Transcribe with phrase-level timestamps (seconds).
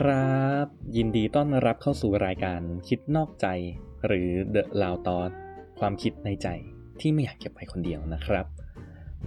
[0.00, 3.46] ครับ ยินดีต้อนรับเข้าสู่รายการคิดนอกใจ
[4.06, 5.32] หรือ The Loud Thought
[5.78, 6.48] ความคิดในใจ
[7.00, 8.46] ที่ไม่อยากเก็บไว้คนเดียวนะครับ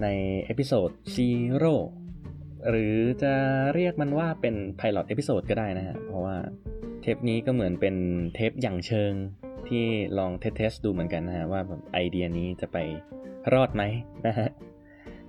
[0.02, 0.08] ใน
[0.46, 0.90] episode
[1.76, 3.34] 0หรือจะ
[3.74, 6.38] เรียกมันว่าเป็น Pilot เอพิโซดก็ได้นะฮะ เพราะว่า
[7.02, 7.96] เทปนี้ก็เหมือนเป็น
[8.36, 9.14] เทปหยั่งเชิง
[9.68, 9.86] ที่
[10.18, 12.78] ลอง test ดูเหมือนกันนะฮะ ว่าแบบไอเดียนี้จะไป
[13.54, 13.84] รอดไหม
[14.28, 14.48] นะฮะ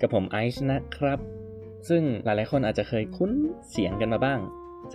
[0.01, 1.19] กับผมไอซ์นะครับ
[1.89, 3.31] ซึ่งหลายๆคนอาจจะเคยคุ้น
[3.71, 4.41] เสียงกันมาบ้าง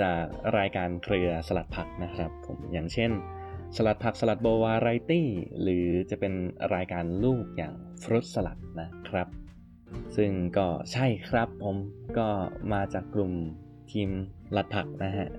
[0.02, 0.24] จาก
[0.58, 3.12] รายการเครือสลัดผักนะครับผมอย่างเช่น
[3.76, 5.28] สลัดผักสลัดโบวาไรตี้
[5.62, 6.34] หรือจะเป็น
[6.76, 9.28] รายการลูกอย่างฟรุตสลัดนะครับ
[10.16, 11.78] ซึ่งก็ใช่ครับผม
[12.18, 12.28] ก็
[12.74, 13.32] มาจากกลุ่ม
[13.92, 14.10] ทีม
[14.56, 15.30] ลัดผักนะฮะ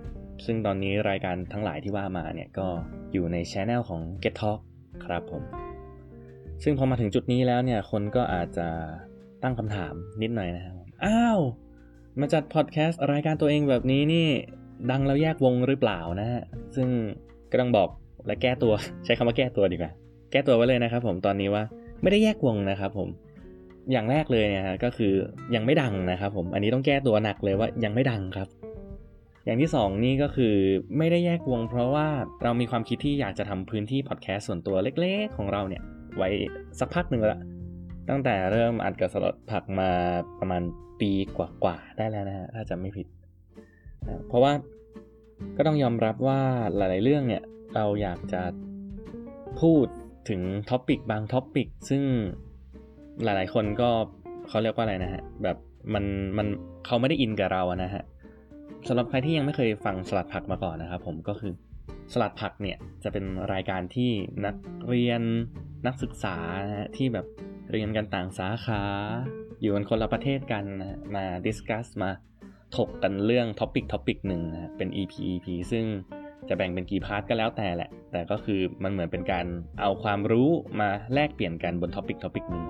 [0.45, 2.67] ซึ่งตอนนี้รายการทั้งหลายที่ว่ามาเนี่ยก็
[3.12, 4.61] อยู่ในช anel ของ Get Talk
[5.05, 5.42] ครับผม
[6.62, 8.69] ซึ่งพอมาถึงจุดนี้แล้วเนี่ยคนก็อาจจะ
[9.42, 11.41] ตั้งคำถามนิดหน่อยนะครับอ้าว
[12.20, 14.27] มาจัดพอดแคสต์รายการตัวเองแบบนี้นี่
[14.91, 16.43] ดังแล้วแยกวงหรือเปล่านะฮะ
[16.77, 16.89] ซึ่ง
[17.51, 17.89] ก็ต้องบอก
[18.27, 18.73] และแก้ตัว
[19.05, 19.93] ใช้คำว่าแก้ตัวดีกว่า
[20.31, 21.62] แก้ตัวไว้เลยนะครับผมตอนนี้ว่า
[22.03, 23.09] ไม่ได้แยกวงนะครับผม
[23.93, 25.12] อย่างแรกเลยเนี่ยฮะก็คือ
[25.55, 28.49] ยังไม่ดังนะครับผมอันนี้ต้องแก้ตัวหนักเลยว่ายังไม่ดังครับ
[29.45, 30.55] อย่างที่สองนี่ก็คือ
[30.99, 32.09] ไม่ได้แยกวง เพราะว่า
[32.43, 35.83] เรามีความคิดที่อยากจะทำพื้นที่พอดแคสต์ส่วนตัวเล็กๆ ของเราเนี่ย
[36.17, 36.28] ไว้
[36.81, 37.43] สักพักหนึ่งแล้วละ
[38.09, 39.91] ตั้งแต่เริ่มอัดกับสลัดผักมา
[40.41, 40.62] ประมาณ
[41.00, 43.06] ปีกว่าๆได้แล้วนะฮะถ้าจำไม่ผิด
[44.06, 44.53] นะเพราะว่า
[45.56, 46.41] ก็ต้องยอมรับว่า
[46.77, 47.42] หลาย ๆ เรื่องเนี่ย
[47.75, 48.42] เราอยากจะ
[49.61, 49.87] พูด
[50.28, 52.03] ถึง topic บาง topic ซึ่ง
[53.25, 53.91] หลาย ๆ คนก็
[54.48, 55.56] เขาเรียกว่าอะไรนะฮะแบบ
[55.95, 56.05] มัน
[56.39, 56.47] มัน
[56.87, 58.03] เขาไม่ได้อินกับเราอะนะฮะ
[58.89, 61.53] สำหรับใครที่ยังไม่เคยฟังสลัดผักมาก่อนนะครับผมก็คือ
[62.12, 64.11] สลัดผักเนี่ยจะเป็นรายการที่
[64.45, 64.56] นัก
[64.89, 65.22] เรียน
[65.87, 67.27] นักศึกษานะฮะที่แบบ
[67.70, 68.83] เรียนกันต่างสาขา
[69.65, 72.11] อยู่กันคนละประเทศกันนะมา discuss มา
[72.77, 75.84] ถกกันเรื่อง topic topic หนึ่งนะเป็น EP EP ซึ่ง
[76.49, 79.47] จะแบ่งเป็นกี่ part ก็แล้วแต่แหละ แต่ก็คือมันเหมือนเป็นการ
[79.81, 80.50] เอาความรู้
[80.81, 82.65] มาแลกเปลี่ยนกันบน topic topic หนึ่ง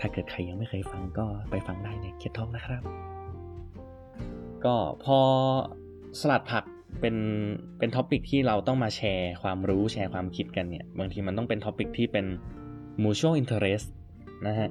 [0.00, 2.82] ถ้าเกิดใครยังไม่เคยฟังก็ไปฟังได้ในเคทท็อกนะครับ
[4.64, 5.18] ก็พอ
[6.20, 6.64] สลัดผัก
[7.00, 7.16] เป็น
[7.78, 12.26] เป็น topic ที่เราต้องมาแชร์ความรู้แชร์ความคิดกันเนี่ย บางทีมันต้องเป็น topic ที่เป็น
[13.02, 13.86] mutual interest
[14.46, 14.70] นะฮะ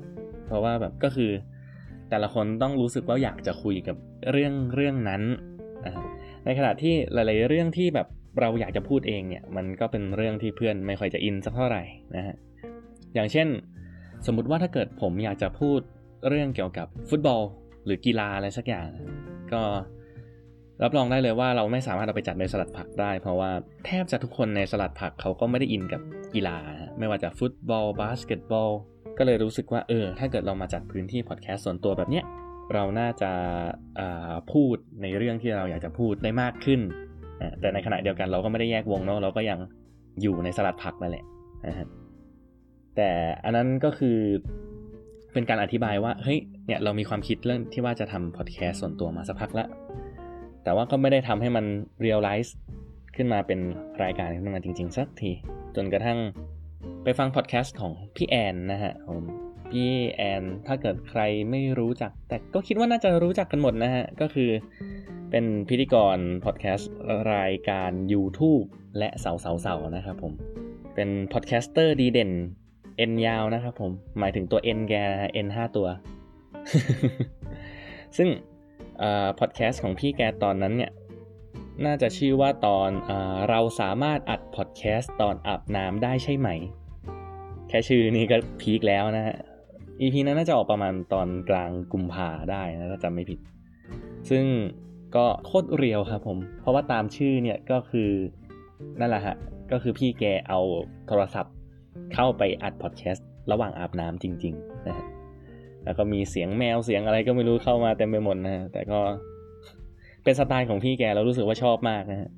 [0.54, 1.32] เพราะว่าแบบก็คือ
[2.10, 3.98] แต่ละคนต้องรู้สึกว่าอยากจะคุยกับ
[4.32, 5.24] เรื่องเรื่องนั้น
[5.86, 5.94] นะ
[6.46, 8.08] ในขณะที่หลาย ๆ เรื่องที่แบบ
[8.40, 11.84] เราอยากจะพูดเองเนี่ยมันก็เป็นเรื่องที่เพื่อนไม่ค่อยจะอินสักเท่าไหร่
[12.16, 12.36] นะฮะ
[13.14, 13.48] อย่างเช่น
[14.26, 15.80] สมมุติว่าถ้าเกิดผมอยากจะพูด
[16.30, 17.42] เรื่องเกี่ยวกับฟุตบอล
[17.86, 18.88] หรือกีฬาอะไรสักอย่าง
[19.54, 19.62] ก็
[20.84, 23.52] รับรองได้เลยว่าเราไม่สามารถเอาไปจัดในสลัดผักได้ เพราะว่า
[23.86, 26.02] แทบจะทุกคนในสลัดผักเขาก็ไม่ได้อินกับ
[26.34, 26.58] กีฬา
[27.00, 28.72] ไม่ว่าจะฟุตบอลบาสเกตบอล
[29.18, 32.26] ก็เลยรู้สึกว่าเออ ถ้าเกิดเรามาจัดพื้นที่พอดแคสต์ส่วนตัวแบบเนี้ย
[32.74, 33.32] เราน่าจะ
[34.52, 36.82] พูดในเรื่องที่เราอยากจะพูดได้มากขึ้น
[37.60, 39.60] แต่ในขณะเดียวกันเราก็ไม่ได้แยกวงเนาะเราก็ยัง
[40.22, 41.26] อยู่ในสลัดผักนั่นแหละ
[42.96, 43.10] แต่
[43.44, 44.18] อันนั้นก็คือ
[45.34, 49.68] เป็นการอธิบายว่าเฮ้ยเนี่ยเรามีความคิดเรื่องที่ว่าจะทำพอดแคสต์ส่วนตัวมาสักพักล้ว
[50.64, 51.66] แต่ว่าก็ไม่ได้ทำให้มัน
[52.02, 52.56] เรียลไลซ์
[53.16, 53.60] ขึ้นมาเป็น
[54.04, 55.32] รายการขึ้นมาจริง ๆ สักที
[55.76, 56.20] จนกระทั่ง
[57.04, 59.18] ไปฟังพอดแคสต์ของพี่แอนนะฮะของ
[59.72, 61.22] พี่แอนถ้าเกิดใคร
[61.52, 64.50] ไม่รู้จัก แต่ก็คิดว่าน่าจะรู้จักกันหมดนะฮะ ก็คือ
[65.32, 66.92] เป็นพิธีกรพอดแคสต์
[67.34, 68.66] รายการ YouTube
[68.98, 70.34] และเสาเสาเสานะครับผม
[70.96, 72.32] เป็นพอดแคสเตอร์ดีเด่น
[73.10, 74.94] N ยาวนะครับผม หมายถึงตัว N แก
[75.46, 75.88] N 5ตัว
[78.18, 78.30] ซึ่ง
[79.40, 80.92] พอดแคสต์ของพี่แกตอนนั้นเนี่ย
[81.86, 83.12] น่าจะชื่อว่าตอนอ
[83.50, 86.50] เราสามารถอัดพอดแคสต์ตอนอาบน้ำได้ใช่ไหม
[87.70, 89.38] แค่ชื่อนี้ก็พีคแล้วนะฮะ
[90.02, 93.40] EP นั้นน่าจะออกประมาณตอนกลางกุมภาได้นะถ้าจำไม่ผิด
[94.30, 94.46] ซึ่ง
[95.16, 98.10] ก็โคตรเรียวครับผม เพราะว่าตามชื่อเนี่ยก็คือ
[99.00, 99.36] นั่นแหละฮะ
[99.72, 100.60] ก็คือพี่แกเอา
[101.08, 101.54] โทรศัพท์
[102.14, 105.06] เข้าไปอัดพอดแคสต์ระหว่างอาบน้ำจริงๆนะฮะ
[105.84, 109.00] แล้วก็มีเสียงแมวเสียงอะไรก็ไม่รู้เข้ามาเต็มไปหมดนะฮะแต่ก็
[110.24, 112.30] เป็นสไตล์ของพี่แกเรารู้สึกว่าชอบมากนะฮะ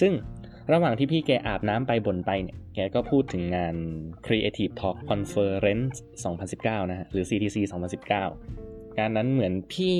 [0.00, 0.12] ซึ่ง
[0.72, 3.74] ระหว่างที่พี่แกอาบน้ำไปบ่นไปเนี่ย แกก็พูดถึงงาน
[4.26, 5.96] Creative Talk Conference
[6.42, 7.56] 2019 นะฮะ หรือ CTC
[8.30, 9.94] 2019การนั้นเหมือนพี่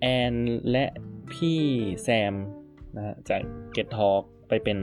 [0.00, 0.34] แอน
[0.70, 0.84] และ
[1.34, 1.60] พี่
[2.04, 2.34] แซม
[2.96, 3.40] นะฮะจาก
[3.76, 4.78] Get Talk ไปเป็น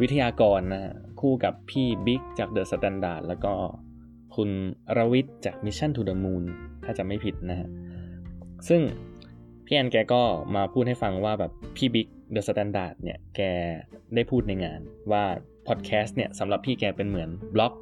[0.00, 3.54] วิทยากรนะฮะ คู่กับพี่บิ๊กจาก The Standard แล้วก็
[4.36, 4.50] คุณ
[4.96, 6.44] รวิทย์จาก Mission to the Moon
[6.84, 7.68] ถ้าจะไม่ผิดนะฮะ
[8.68, 8.80] ซึ่ง
[9.72, 10.22] พี่แอนแกก็
[10.56, 13.40] มาพูดให้ฟังว่าแบบพี่บิ๊ก The Standard เนี่ยแก
[14.14, 14.80] ได้พูดในงาน
[15.12, 15.24] ว่า
[15.68, 17.72] พอดแคสต์เนี่ยสำหรับพี่แกเป็นเหมือนบล็อก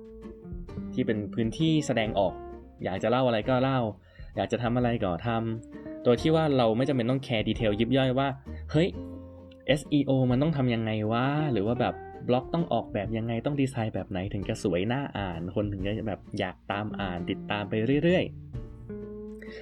[0.95, 2.35] ที่เป็นพื้นที่แสดงออก
[2.85, 3.81] อยากจะเล่าอะไรก็เล่า
[4.37, 8.29] อยากจะทำอะไรก็ทำโดยที่ว่าเราไม่จำเป็นต้องแคร์ detail ยิบย่อยว่า
[8.71, 11.95] เฮ้ย SEO มันต้องทำยังไงวะ หรือว่าแบบ
[12.29, 18.60] บล็อกต้องออกแบบยังไงต้องดีไซน์แบบไหนถึงจะสวยน่าอ่าน คนถึงจะแบบอยากตามอ่านติดตามไปเรื่อยๆ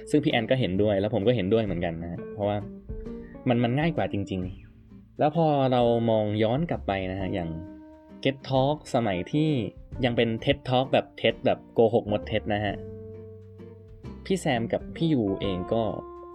[0.09, 2.57] ซึ่งพี่แอนก็เห็นด้วยแล้วผมก็เห็นด้วยเหมือนกันนะเพราะว่า
[3.47, 4.41] มันมันง่ายกว่าจริง
[4.81, 7.49] ๆ แล้วพอเรามองย้อนกลับไปนะฮะอย่าง
[8.23, 9.49] Get Talk สมัยที่
[10.05, 12.75] ยังเป็น TED Talk แบบ TED แบบโกหกหมด TED นะฮะ
[14.25, 15.83] พี่แซมกับพี่ยูเองก็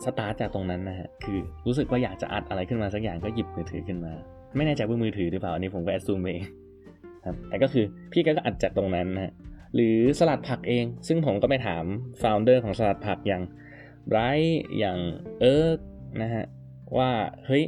[0.05, 4.13] สตาร์ทจากตรงนั้นนะฮะ คือรู้สึกว่าอยากจะอัดอะไรขึ้นมาสักอย่างก็หยิบมือถือขึ้นมา
[4.57, 6.43] ไม่แน่ใจว่ามือถือหรือเปล่า อันนี้ผมก็แอดซูมเอง
[7.25, 9.33] ครับ แต่ก็คือพี่ก็อัดจากตรงนั้นนะฮะ
[9.75, 11.85] หรือสลัดผักเอง ซึ่งผมก็ไปถาม
[12.21, 13.43] ฟาวเดอร์ของสลัดผักอย่าง
[14.09, 14.99] ไบรท์อย่าง
[15.41, 15.79] เอิร์ก
[16.23, 16.45] นะฮะ
[16.99, 17.11] ว่า
[17.47, 17.65] เฮ้ย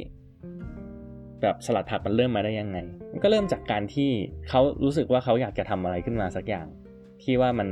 [1.41, 2.77] แบบสลัดผักมันเริ่มมาได้ยังไง
[3.11, 4.09] มันก็เริ่มจากการที่
[4.49, 6.67] เขารู้สึกว่าเขาอยากจะทำอะไรขึ้นมาสักอย่าง
[7.23, 7.69] ที่ว่ามัน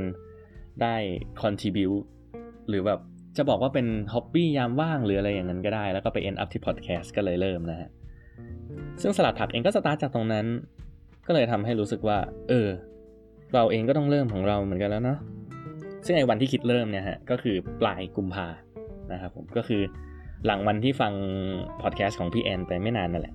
[0.82, 0.96] ได้
[1.40, 1.88] contribu
[2.68, 3.00] หรือแบบ
[3.36, 7.90] จะบอกว่าเป็นฮ็อบบี้ยามว่างหรืออะไรอย่างนั้นก็ได้ แล้วก็ไป end up ที่ podcast ก็เลยเริ่มนะฮะ
[9.02, 10.46] ซึ่งสลัดผักเองก็สตาร์ทจากตรงนั้น
[11.26, 12.18] ก็เลยทำให้รู้สึกว่า
[12.48, 12.68] เออ
[13.54, 15.18] เราเองก็ต้องเริ่มของเราเหมือนกันแล้วเนาะ
[16.06, 18.46] ซึ่งไอ้วันที่คิดเริ่มเนี่ยฮะก็คือปลายกุมภา
[19.12, 19.82] นะครับผมก็คือ
[20.46, 21.12] หลังวันที่ฟัง
[21.82, 23.34] พอดแคสต์ของพี่แอนไปไม่นานนั่นแหละ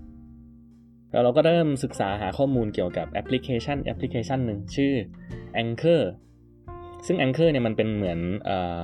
[1.12, 4.94] แล้วเราก็เริ่มศึกษาหาข้อมูลเกี่ยวกับแอปพลิเคชันแอปพลิเคชันหนึ่งชื่อ
[5.62, 6.02] Anchor
[7.06, 8.82] ซึ่ง Anchor เนี่ยมันเป็นเหมือนเอ่อ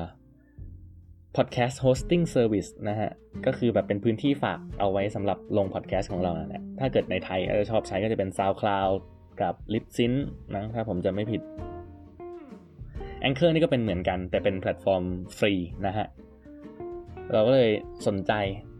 [1.37, 3.11] podcast hosting service นะฮะ
[3.45, 8.97] ก็คือแบบเป็นพื้นที่ฝากเอาไว้สำหรับลง podcast ของเรานั่นแหละ ถ้าเกิดในไทยจะชอบใช้ก็จะเป็น SoundCloud
[9.41, 10.13] กับ Libsyn
[10.55, 11.41] นะถ้าผมจะไม่ผิด
[13.23, 15.03] Anchor นี่ก็เป็นเหมือนกัน แต่เป็นแพลตฟอร์ม
[15.37, 15.53] ฟรี
[15.85, 16.07] นะฮะ
[17.31, 17.71] เราก็เลย
[18.07, 18.33] สนใจ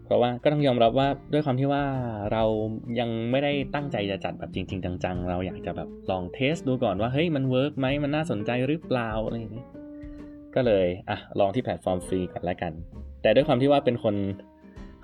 [0.06, 1.84] เพราะว่าก็ต้องยอมรับว่าด้วยความที่ว่า
[2.32, 2.44] เรา
[3.00, 9.66] ยังไม่ได้ตั้งใจจะจัดแบบจริง ๆ จัง ๆ เราอยากจะแบบลอง test ดูก่อนว่า เฮ้ยมัน work ไหมมันน่าสนใจหรือเปล่าอะไรอย่างนี้
[10.56, 12.74] ก็เลย อะ ลองที่แพลตฟอร์มฟรีก่อนแล้วกัน
[13.22, 14.16] แต่ด้วยความที่ว่าเป็นคน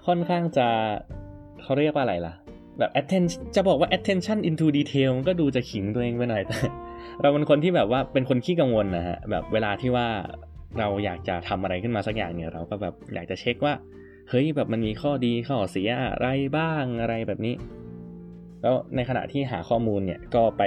[0.07, 0.67] ค่อนข้างจะ
[1.61, 2.33] เขาเรียกว่าอะไรล่ะ
[2.79, 6.57] แบบ attention จะบอกว่า attention into detail มันก็ดูจะขิงตัวเองไปหน่อยแต่
[7.21, 10.07] เราเป็นคนที่แบบว่าเป็นคนขี้กังวลนะฮะแบบเวลาที่ว่า
[10.79, 13.73] เราอยากจะทำอะไรขึ้นมาสักอย่างเนี่ย เราก็แบบอยากจะเช็คว่า
[14.29, 16.27] เฮ้ยแบบมันมีข้อดีข้อเสียอะไร
[16.57, 17.55] บ้างอะไรแบบนี้
[18.61, 20.63] แล้วในขณะที่หาข้อมูลเนี่ยก็ไป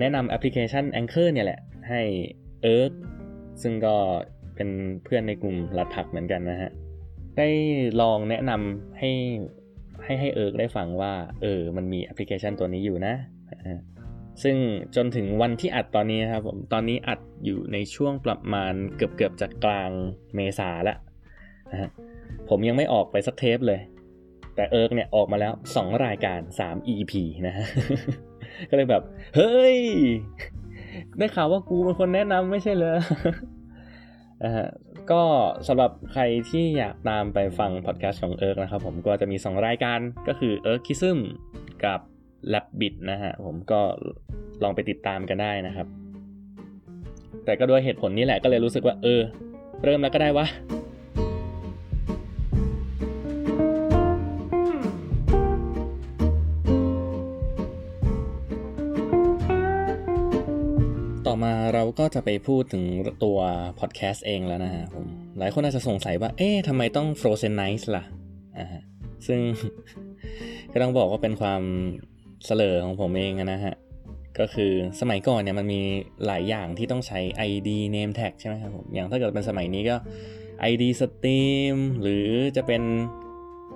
[0.00, 2.02] แนะนำแอปพลิเคชัน Anchor เนี่ยแหละ ให้
[2.62, 2.92] เอิร์ก
[3.62, 3.96] ซึ่งก็
[4.54, 4.68] เป็น
[5.04, 6.70] เพื่อนในกลุ่มสลัดผักเหมือนกันนะฮะ
[7.38, 7.48] ได้
[8.00, 9.10] ลองแนะนำให้
[10.06, 11.12] ให้ให้เอิร์กได้ฟังว่า
[11.42, 13.14] เออ มันมีแอปพลิเคชันตัวนี้อยู่นะ
[14.42, 14.56] ซึ่ง
[14.96, 19.90] จนถึงวันที่อัดตอนนี้ครับผม ตอนนี้อัดอยู่ในช่วงประมาณเกือบเกือบจะกลาง
[20.34, 20.98] เมษาแล้ว
[21.70, 21.90] นะ
[22.48, 23.80] ผมยังไม่ออกไปสักเทปเลย
[24.54, 27.12] แต่เอิร์กเนี่ยออกมาแล้ว 2 รายการ 3 EP
[27.46, 27.66] นะฮะ
[28.70, 29.02] ก็เลยแบบ
[29.36, 29.78] เฮ้ย
[31.18, 32.96] ได้ข่าวว่ากูเป็นคนแนะนำไม่ใช่เหรอ
[34.44, 34.68] นะฮะ
[35.12, 35.22] ก็
[35.68, 41.18] สำหรับใครที่อยากตามไปฟังพอดแคสต์ของเอิร์กนะครับผมก็จะมี 2 รายการก็คือเอิร์กคิซึม
[41.84, 42.00] กับ
[42.52, 43.80] l a b b i t นะฮะผมก็
[44.62, 45.86] ลองไปติดตามกันได้นะครับ
[47.44, 49.20] แต่ก็ด้วยเหตุผลนี้แหละก็เลยรู้สึกว่าเออ
[49.84, 50.46] เริ่มแล้วก็ได้วะ
[61.98, 62.84] ก็จะไปพูดถึง
[63.24, 63.38] ตัว
[63.80, 65.06] พอดแคสต์เองแล้วนะฮะผม
[65.38, 68.04] หลายคนอาจจะสงสัยว่า เอ๊ะทำไมต้อง Frozen Nights ล่ะ
[68.58, 68.66] อ่า
[69.26, 69.40] ซึ่ง
[70.72, 71.62] ก็ต้องบอกว่าเป็นความ
[72.46, 73.74] เสลอของผมเองนะฮะ
[74.38, 75.80] ก็คือสมัยก่อนเนี่ยมันมี
[76.26, 77.18] หลายอย่างที่ต้องใช้
[77.50, 79.96] ID name tag ใช่ไหมครับผม อย่างถ้าเกิดเป็นสมัยนี้ก็
[80.70, 82.26] ID Steam หรือ
[82.56, 82.82] จะเป็น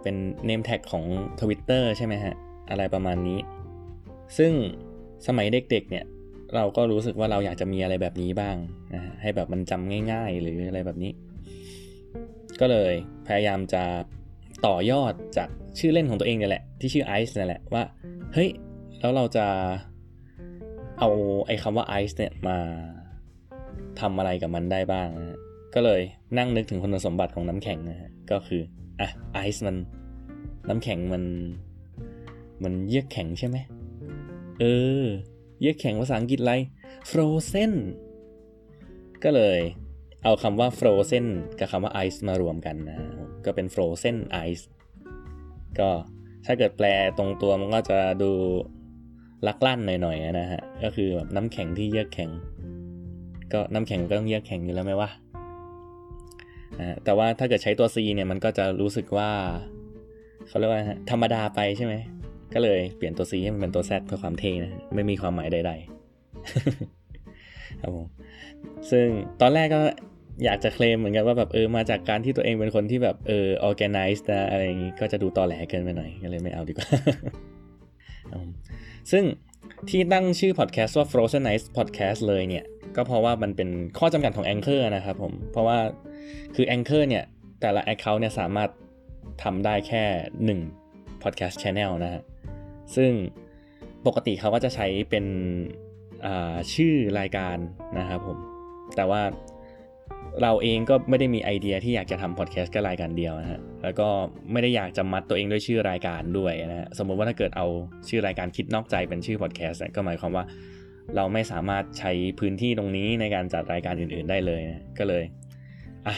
[0.03, 0.17] เป็น
[0.49, 1.05] name tag ของ
[1.41, 2.35] Twitter ใช่ไหมฮะ
[2.71, 3.41] อะไรประมาณนี้
[4.39, 4.53] ซึ่ง
[5.27, 6.05] สมัยเด็กๆเนี่ย
[6.55, 8.57] เราก็รู้สึกว่าเราอยากจะมีอะไรแบบนี้บ้าง
[8.95, 11.13] นะให้แบบมันจำง่าย ๆ หรืออะไรแบบนี้
[12.61, 12.93] ก็เลย
[13.27, 13.83] พยายามจะ
[14.67, 17.83] ต่อยอดจากชื่อเล่นของตัวเองเนี่ยแหละ ที่ชื่อไอซ์นี่แหละว่า
[18.35, 18.49] เฮ้ย
[19.01, 19.47] แล้วเราจะ
[20.99, 21.09] เอา
[21.47, 22.57] ไอ้คำว่าไอซ์เนี่ยมา
[24.01, 25.39] ทำอะไรกับมันได้บ้างนะ
[25.75, 26.01] ก็เลย
[26.39, 28.63] นั่งนึกถึงคุณสมบัติของน้ำแข็งนะฮะก็คือ
[29.01, 29.77] อะไอซ์มัน
[30.69, 31.25] น้ำแข็งมัน
[32.63, 33.57] มันเยือกแข็งใช่ไหม
[34.61, 34.65] เอ
[35.03, 35.05] อ
[35.61, 36.55] เยือกแข็งภาษาอังกฤษอะไร
[37.11, 37.73] frozen
[39.25, 39.59] ก็เลย
[40.25, 41.27] เอาคำว่า frozen
[41.59, 42.99] กับคำว่า ice มารวมกันนะ
[43.45, 44.17] ก็เป็น frozen
[44.49, 44.65] ice
[45.79, 45.91] ก็
[46.47, 46.87] ถ้าเกิดแปล
[47.19, 48.31] ตรงตัวมันก็จะดู
[49.47, 52.31] ลักลั่นหน่อยๆนะฮะ ก็คือแบบน้ำแข็งที่เยือกแข็ง
[53.53, 55.11] ก็น้ำแข็งก็ต้องเยือกแข็งอยู่แล้วไหมวะ
[57.05, 59.31] แต่ว่าถ้าเกิดใช้ตัว C เนี่ยมันก็จะรู้สึกว่า
[60.49, 61.95] เขาเรียกว่าธรรมดาไปใช่ไหม
[62.55, 68.07] ก็เลยเปลี่ยนตัว C ให้มันเป็นตัว Z เพื่อความเท่นะไม่มีความหมายใดๆครับผม
[68.91, 69.07] ซึ่ง
[69.41, 69.83] ตอนแรกก็
[70.45, 76.89] อยากจะเคลมเหมือนกันว่าแบบเออมาจากการที่ตัวเองเป็นคนที่แบบเออ organized นะอะไรอย่างงี้ก็จะดูตอแหลเกินไปหน่อยก็เลยไม่เอาดีกว่า
[79.11, 79.25] ซึ่ง
[79.89, 82.65] ที่ตั้งชื่อพอดแคสต์ว่า Frozen Ice Podcast เลยเนี่ย
[82.97, 85.79] ก็เพราะว่ามันเป็นข้อจำกัดของ Anchor นะครับผม เพราะว่า
[86.55, 87.25] คือ Anchor เนี่ย
[87.61, 88.71] แต่ละ Account เนี่ยสามารถ
[89.43, 90.05] ทำได้แค่
[90.59, 92.23] 1 Podcast Channel นะฮะ
[92.97, 93.11] ซึ่ง
[94.07, 95.25] ปกติเขาก็จะใช้เป็น
[96.75, 97.57] ชื่อรายการ
[97.99, 98.39] นะครับผม
[98.97, 99.23] แต่ว่า
[100.43, 104.09] เราเองก็ไม่ได้มีไอเดียที่อยากจะทำพอดแคสต์ก็รายการเดียวนะฮะ แล้วก็
[104.53, 107.67] ไม่ได้อยากจะมัดตัวเองด้วยชื่อรายการด้วยนะฮะ สมมติว่าถ้าเกิดเอา
[108.09, 110.45] ชื่อรายการคิดนอกใจเป็นชื่อพอดแคสต์ก็หมายความว่า
[111.17, 115.25] เราไม่สามารถใช้พื้นที่ตรงนี้ในการจัดรายการอื่นๆได้เลยนะ ก็เลย
[116.07, 116.17] อะ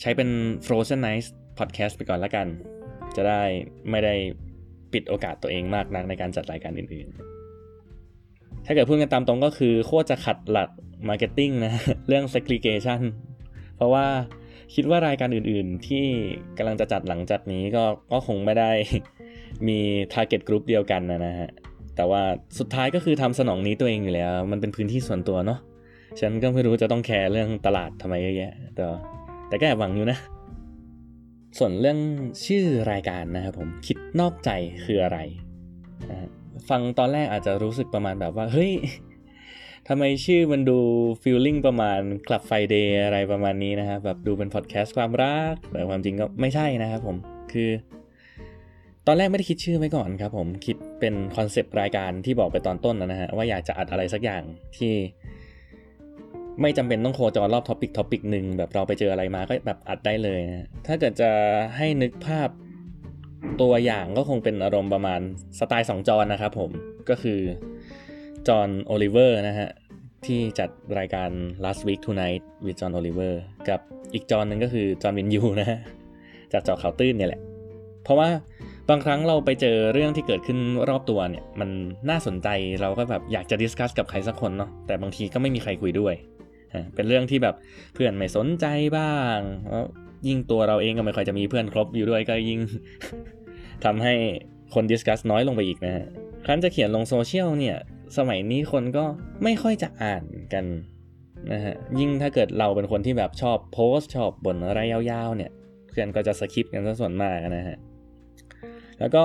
[0.00, 0.28] ใช้เป็น
[0.66, 1.26] Frozen Night
[1.58, 2.46] Podcast ไปก่อนละกัน
[3.16, 3.42] จะได้
[3.90, 4.14] ไม่ได้
[4.92, 10.70] ปิดโอกาสตัวเองมากนักในการจัดรายการอื่นๆ ถ้าเกิดพูดกันตามตรงก็คือโคตรจะขัดหลัก
[11.08, 11.72] marketing นะ
[12.08, 13.00] เรื่อง segregation
[13.76, 14.06] เพราะว่า
[14.74, 16.04] คิดว่ารายการอื่นๆ ที่
[16.56, 18.70] กำลังจะจัดหลังจากนี้ก็ก็คงไม่ได้
[19.68, 19.78] มี
[20.12, 21.50] target group เดียวกันนะฮะ
[21.96, 22.22] แต่ว่า
[22.58, 25.58] สุดท้ายก็คือทำสนองนี้ตัวเองอยู่แล้ว มันเป็นพื้นที่ส่วนตัวเนาะ
[26.20, 28.84] ฉันก็ไม่รู้จะต้องแคร์เรื่องตลาดทำไมเยอะแยะ แต่
[29.48, 30.18] แต่ก็แอบหวังอยู่นะ
[31.58, 31.98] ส่วนเรื่อง
[32.46, 34.50] ชื่อรายการนะครับผมคิด นอกใจ
[34.84, 35.18] คืออะไร
[36.68, 38.72] ฟังตอนแรกอาจจะรู้สึกประมาณแบบว่า เฮ้ย
[39.88, 40.78] ทำไมชื่อมันดู
[41.22, 47.16] ฟีลลิ่งประมาณClub Friday อะไรประมาณนี้นะครับแบบดูเป็นพอดแคสต์ความรัก แต่ความจริงก็ไม่ใช่นะครับผม
[47.52, 47.70] คือ
[49.06, 54.42] ตอนแรกไม่ได้คิดชื่อไว้ก่อนครับผมคิดเป็นคอนเซปต์รายการที่บอกไปตอนต้นนะฮะว่าอยากจะอัดอะไรสักอย่าง
[54.76, 54.94] ที่
[56.60, 61.30] ไม่จำเป็นต้องโคจรรอบ topic topic หนึ่งแบบเราไปเจออะไรมาก็แบบอัดได้เลยนะถ้าเกิดจะ
[61.76, 62.48] ให้นึกภาพ
[63.60, 65.20] ตัวอย่างก็คงเป็นอารมณ์ประมาณ
[65.58, 66.70] สไตล์สองจอนะครับผม
[67.08, 67.40] ก็คือ
[68.48, 69.68] จอห์นโอลิเวอร์นะฮะ
[70.26, 71.30] ที่จัดรายการ
[71.64, 73.34] last week tonight with John Oliver
[73.68, 73.80] กับ
[74.14, 75.78] อีกจอห์นนึงก็คือจอห์นวิญญูนะฮะ
[76.52, 77.40] จากเจาะข่าวตื้นเนี่ยแหละ
[78.04, 78.28] เพราะว่า
[78.88, 81.70] บางครั้งเราไปเจอเรื่องที่เกิดขึ้นรอบตัวเนี่ย มัน
[82.10, 82.48] น่าสนใจ
[82.80, 86.14] เราก็แบบอยากจะ discuss กับใครสักคนเนาะแต่บางทีก็ไม่มีใครคุยด้วย
[86.94, 87.54] เป็นเรื่องที่แบบ
[87.94, 88.66] เพื่อนไม่สนใจ
[88.96, 89.38] บ้าง
[90.28, 92.60] ยิ่งตัวเราเองก็ไม่ค่อยจะมีเพื่อนคบอยู่ด้วยก็ยิ่ง
[93.84, 94.14] ทำให้
[94.74, 96.06] คน discuss น้อยลงไปอีกนะฮะ
[96.44, 97.76] ครั้นจะเขียนลงโซเชียลเนี่ย
[98.18, 99.04] สมัยนี้คนก็
[99.44, 100.64] ไม่ค่อยจะอ่านกัน
[101.52, 105.50] นะฮะยิ่งถ้าเกิดเราเป็นคนที่แบบชอบโพสชอบบ่นอะไรยาวๆ เนี่ย
[105.88, 107.76] เพื่อนก็จะ skip กันซะส่วนมากนะฮะ
[109.00, 109.22] แล้วก็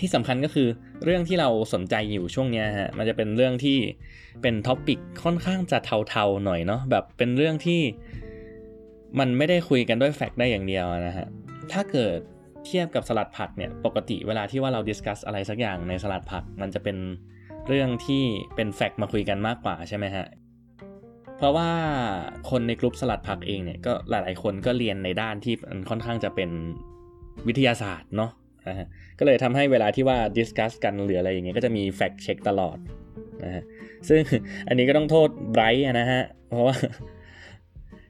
[0.00, 0.68] ที่สำคัญก็คือ
[1.04, 3.78] เรื่องที่เราสนใจอยู่ช่วงนี้ฮะมันจะเป็นเรื่องที่
[4.42, 5.78] เป็น topic ค่อนข้างจะ
[6.08, 7.80] เทาๆหน่อยเนาะแบบเป็นเรื่องที่
[9.18, 11.26] มันไม่ได้คุยกันด้วย fact ได้อย่างเดียวนะฮะ
[11.72, 12.18] ถ้าเกิด
[12.66, 16.96] เทียบกับสลัดผักเนี่ย ปกติเวลาที่ว่าเรา discuss อะไรสักอย่างในสลัดผัก มันจะเป็น
[17.68, 18.22] เรื่องที่
[18.54, 20.26] เป็น fact มาคุยกันมากกว่าใช่ไหมฮะ
[21.38, 21.68] เพราะว่า
[22.50, 26.50] คนในกลุ่มสลัดผักเองเนี่ยก็หลาย ๆ คนก็เรียนในด้านที่มันค่อนข้างจะเป็น
[27.48, 28.30] วิทยาศาสตร์เนาะ
[28.68, 28.86] นะฮะ
[29.18, 32.78] ก็เลยทำให้เวลาที่ว่า discuss กันหรืออะไรอย่างเงี้ยก็จะมี fact check ตลอด
[33.44, 33.64] นะฮะ
[34.08, 34.20] ซึ่ง
[34.68, 36.76] อันนี้ก็ต้องโทษไบรท์นะฮะ เพราะว่า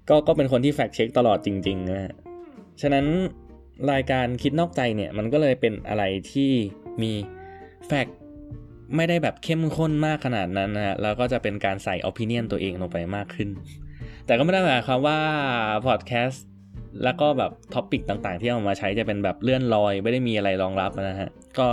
[0.09, 2.13] ก็ก็เป็นคนที่ fact check ตลอดจริงๆนะ
[2.81, 3.07] ฉะนั้น
[3.93, 6.51] รายการคิดนอกใจเนี่ยมันก็เลยเป็นอะไรที่
[7.03, 7.13] มี
[7.87, 8.07] fact
[8.97, 13.49] ไม่ได้แบบเข้มข้นมากขนาดนั้นนะฮะแล้วก็จะเป็นการใส่ opinion ตัวเองลงไปมากขึ้น
[14.27, 15.19] แต่ก็ไม่ได้หมายความว่า
[15.87, 16.47] พอดแคสต์
[17.05, 21.67] แล้วก็แบบ topic ต่างๆ ที่เอามาใช้จะเป็นแบบเลื่อนลอย ไม่ได้มีอะไรรองรับนะฮะ ก็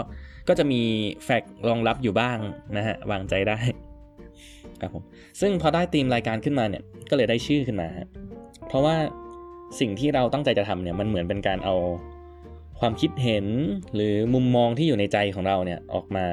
[0.47, 0.81] ก็จะมี
[1.25, 2.37] แฟกรองรับอยู่บ้าง
[2.77, 3.59] นะฮะวางใจได้
[4.81, 5.03] ครับผม
[5.41, 7.87] ซึ่งพอได้ธีมรายการขึ้นมาเนี่ยก็เลยได้ชื่อขึ้นมา
[8.67, 8.95] เพราะว่า
[9.79, 11.75] สิ่งที่เราตั้งใจจะทำเนี่ยมันเหมือนเป็นการเอา
[12.79, 13.45] ความคิดเห็น
[13.95, 16.25] หรือมุมมองที่อยู่ในใจของเราเนี่ยออกมา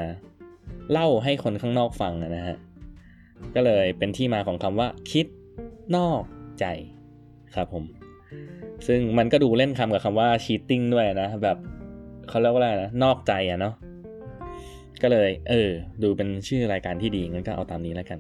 [0.91, 2.57] เล่าให้คนข้างนอกฟังนะฮะ
[3.55, 5.27] ก็เลยเป็นที่มาของคำว่า คิด
[5.97, 6.23] นอก
[6.61, 6.67] ใจ
[7.55, 7.85] ครับผม
[8.87, 11.57] ซึ่งมันก็ดูเล่นคำกับคำว่า cheating ด้วยนะ แบบ
[12.29, 13.75] เขาเรียกว่าอะไรนะ นอกใจอะเนาะ
[15.03, 15.71] ก็เลย เออ
[16.03, 18.19] ดูเป็นชื่อรายการที่ดีงั้นก็เอาตามนี้แล้วกัน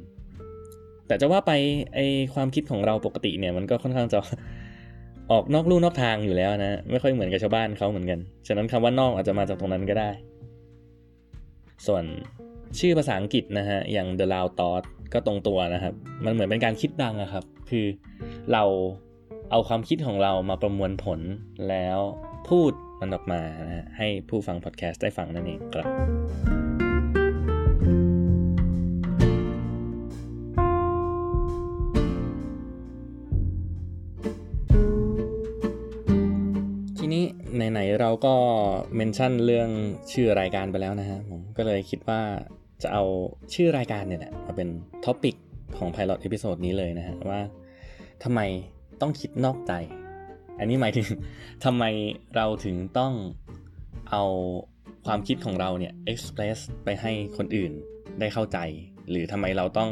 [1.06, 1.52] แต่จะว่าไป
[1.94, 1.98] ไอ
[2.34, 4.18] ความคิดของเราปกติเนี่ยมันก็ค่อนข้างจะ
[5.30, 10.10] ออกนอกลู่นอกทางอยู่แล้วนะ ไม่ค่อยเหมือนกับชาวบ้านเขาเหมือนกัน ฉะนั้นคำว่านอกอาจจะมาจากตรงนั้นก็ได้
[11.86, 12.04] ส่วน
[12.78, 15.94] ชื่อภาษาอังกฤษนะฮะ อย่าง The Loud Thought ก็ตรงตัวนะครับ
[16.24, 17.86] มันเหมือนเป็นการคิดดังอะครับ คือ
[18.52, 18.64] เรา
[19.50, 21.20] เอาความคิดของเรามาประมวลผล
[21.68, 21.98] แล้ว
[22.48, 26.61] พูดมันออกมานะให้ผู้ฟังพอดแคสต์ได้ฟังนั่นเองครับ
[37.72, 38.34] ไหนๆเราก็
[38.96, 39.70] เมนชั่นเรื่อง
[40.12, 42.20] ชื่อรายการไปแล้วนะฮะผมก็เลยคิดว่า
[42.82, 43.04] จะเอา
[43.54, 44.68] ชื่อรายการเนี่ยแหละมาเป็น
[45.04, 45.34] topic
[45.78, 47.40] ของ Pilot episode นี้เลยนะฮะว่า
[48.24, 48.40] ทำไม
[49.00, 49.72] ต้องคิดนอกใจ
[50.58, 51.06] อันนี้หมายถึง
[51.64, 51.84] ทำไม
[52.36, 53.12] เราถึงต้อง
[54.10, 54.24] เอา
[55.06, 57.72] ความคิดของเราเนี่ย express ไปให้คนอื่น
[58.20, 58.58] ได้เข้าใจ
[59.10, 59.90] หรือทำไมเราต้อง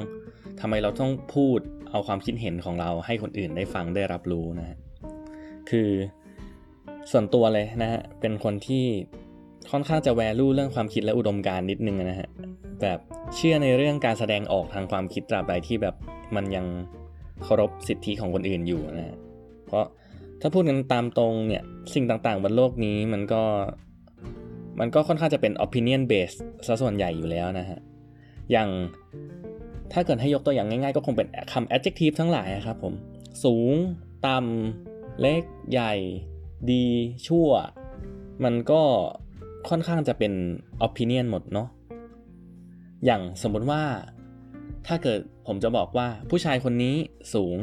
[0.61, 1.61] ทำไมเราต้องพูด
[1.91, 4.79] เอาความคิดเห็นของเราให้คนอื่นได้ฟังได้รับรู้นะฮะ
[5.71, 5.89] คือ
[7.11, 8.85] ส่วนตัวเลยนะฮะ เป็นคนที่
[9.71, 12.29] ค่อนข้างจะ value เรื่องความคิดและอุดมการณ์นิดนึงนะฮะ
[12.83, 12.99] แบบ
[13.35, 15.95] เชื่อในเรื่องการแสดงออกทางความคิดตราบใดที่แบบ
[16.37, 16.67] มันยัง
[17.43, 19.17] เคารพสิทธิของคนอื่นอยู่นะฮะ
[19.67, 19.85] เพราะ
[20.41, 21.63] ถ้าพูดกันตามตรงเนี่ย
[21.95, 23.43] สิ่งต่างๆบนโลกนี้มันก็
[24.81, 27.79] มันก็ค่อนข้างจะเป็น opinion based ซะส่วนใหญ่อยู่แล้วนะฮะ
[28.51, 28.69] อย่าง
[29.93, 32.95] ถ้าเกิดให้ยกตัวอย่างง่ายๆ ก็คงเป็นคำ adjective ทั้งหลายครับผม
[33.45, 33.73] สูง
[34.27, 35.43] ต่ำ เล็ก
[35.73, 35.95] ใหญ่
[36.71, 36.85] ดี
[37.27, 37.49] ชั่ว
[38.45, 38.83] มันก็
[39.69, 40.33] ค่อนข้างจะเป็น
[40.87, 41.69] opinion หมดเนาะ
[43.05, 43.83] อย่างสมมติว่า
[44.87, 46.95] ถ้าเกิดผมจะบอกว่าผู้ชายคนนี้
[47.35, 47.57] สูง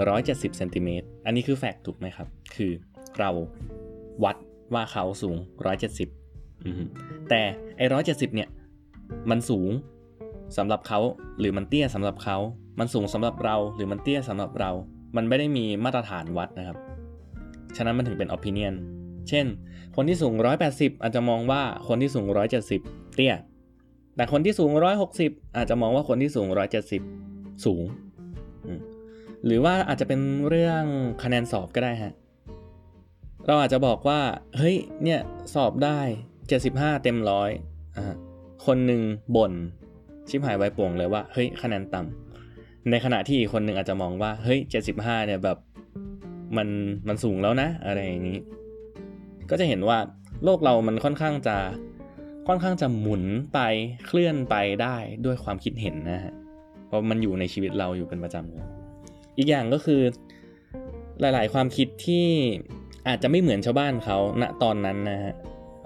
[0.00, 2.72] 170เซนติเมตรอันนี้คือแฟกต์ถูกไหมครับ คือ
[3.18, 3.30] เรา
[4.24, 4.36] วัด
[4.74, 5.36] ว่าเขาสูง
[6.52, 7.40] 170 แต่
[7.76, 8.48] ไอ้170 เนี่ย
[9.30, 9.70] มันสูง
[10.56, 11.00] สำหรับเขา
[11.38, 12.38] หรือมันเตี้ยสำหรับเขา
[12.78, 14.70] มันสูงสำหรับเราหรือมันเตี้ยสำหรับเรา
[15.16, 16.78] มันไม่ได้มีมาตรฐานวัดนะครับ
[17.76, 18.74] ฉะนั้นมันถึงเป็น opinion
[19.28, 19.46] เช่น
[19.96, 20.34] คนที่สูง
[20.68, 22.24] 180 อาจจะมองว่าคนที่สูง
[22.70, 23.34] 170 เตี้ย
[24.16, 24.70] แต่คนที่สูง
[25.14, 26.46] 160 อาจจะมองว่าคนที่สูง
[27.04, 27.82] 170 สูง
[29.44, 30.84] หรือว่าอาจจะเป็นเรื่อง
[31.22, 32.12] คะแนนสอบก็ได้ฮะ
[33.46, 34.20] เราอาจจะบอกว่า
[34.56, 35.20] เฮ้ย เนี่ย
[35.54, 35.98] สอบได้
[36.48, 37.50] 75 เต็มร้อย
[37.96, 37.98] อ
[38.66, 39.02] คนหนึ่ง
[39.36, 39.52] บ่น
[40.28, 44.58] ชิบหายไวป่วงเลยว่า เฮ้ย คะแนนต่ำในขณะที่อีกคนหนึ่งอาจจะมองว่า เฮ้ย
[44.94, 45.58] 75 เนี่ยแบบ
[46.56, 46.68] มัน
[47.08, 48.38] มันสูงแล้วนะ อะไรอย่างนี้
[49.50, 49.98] ก็จะเห็นว่า
[50.44, 51.56] โลกเรามันค่อนข้างจะ
[52.48, 53.24] ค่อนข้างจะหมุน
[53.54, 53.60] ไป
[54.06, 56.34] เคลื่อนไปได้ด้วยความคิดเห็นนะฮะ
[56.86, 58.66] เพราะมันอยู่ในชีวิตเราอยู่เป็นประจำเลย
[59.36, 60.00] อีกอย่างก็คือ
[61.20, 62.26] หลาย ๆ ความคิดที่
[63.08, 65.34] อาจจะไม่เหมือนชาวบ้านเขาณตอนนั้นนะฮะ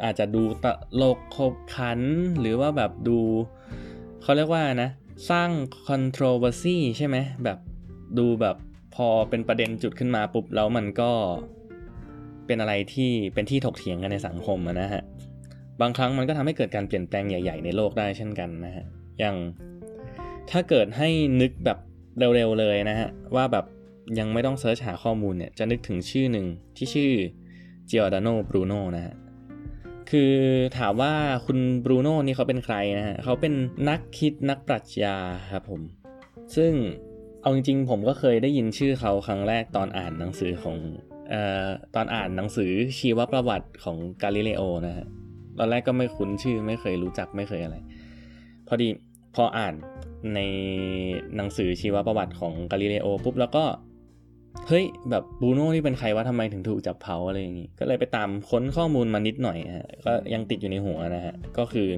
[0.05, 0.67] อาจจะดูต
[1.03, 2.01] ลกขบขัน
[2.41, 3.19] หรือว่าแบบดู
[4.23, 4.91] เขาเรียกว่านะ
[5.31, 5.51] สร้าง
[5.89, 7.59] controversy ใช่ไหมแบบ
[8.19, 8.57] ดูแบบ
[8.95, 11.11] พอเป็นประเด็นจุดขึ้นมาปุ๊บแล้วมันก็
[12.47, 15.03] เป็นอะไรที่เป็นที่ถกเถียงกันในสังคมนะฮะ
[15.81, 18.85] บางครั้งมันก็ทำให้เกิดการเปลี่ยนแปลงใหญ่ ๆ ในโลกได้เช่นกันนะฮะ
[19.19, 19.37] อย่าง
[20.51, 21.09] ถ้าเกิดให้
[21.41, 21.79] นึกแบบ
[22.19, 23.65] เร็วๆเลยนะฮะว่าแบบ
[24.19, 27.13] ยังไม่ต้องเซิร์ชหาข้อมูลเนี่ยจะนึกถึงชื่อหนึ่งที่ชื่อ
[27.91, 29.15] Giordano Bruno นะฮะ
[30.11, 30.33] คือ
[30.79, 31.13] ถามว่า
[31.47, 33.55] คุณบรูโน่นี่เขาเป็นใครนะฮะเขาเป็น
[33.89, 35.17] นักคิดนักปรัชญา
[35.53, 35.81] ครับผม
[36.57, 36.73] ซึ่ง
[37.43, 40.77] เอาจริงๆ ผมก็เคยได้ยินชื่อเขาครั้งแรกตอนอ่านหนังสือของ
[41.31, 45.07] เอ่อตอนอ่านหนังสือชีวประวัติของกาลิเลโอนะฮะ
[45.59, 47.77] ตอนแรกก็ไม่คุ้นชื่อไม่เคยรู้จักไม่เคยอะไร
[48.69, 48.89] พอดี
[49.35, 49.75] พออ่าน
[50.35, 50.41] ใน
[51.37, 53.65] หนังสือชีวประวัติของกาลิเลโอปุ๊บแล้วก็
[54.69, 61.89] เฮ้ยแบบบูโน่นี่เป็นใครวะทำไมถึงถูกจับเผาอะไรอย่างงี้ก็เลยไปตามค้นข้อมูลมานิดหน่อยฮะก็ยังติดอยู่ในหัวนะฮะก็คือ